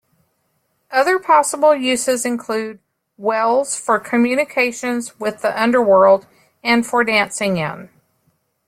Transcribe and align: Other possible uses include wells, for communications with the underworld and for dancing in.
Other 0.89 1.19
possible 1.19 1.75
uses 1.75 2.25
include 2.25 2.79
wells, 3.17 3.75
for 3.75 3.99
communications 3.99 5.19
with 5.19 5.43
the 5.43 5.61
underworld 5.61 6.25
and 6.63 6.83
for 6.83 7.03
dancing 7.03 7.57
in. 7.57 7.87